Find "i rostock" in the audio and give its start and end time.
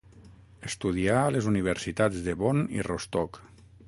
2.79-3.39